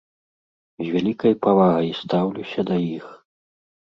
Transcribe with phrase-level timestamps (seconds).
[0.83, 3.05] З вялікай павагай стаўлюся да іх.